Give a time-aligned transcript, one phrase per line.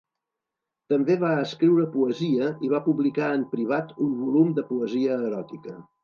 [0.91, 5.75] També va escriure poesia i va publicar en privat un volum de poesia eròtica.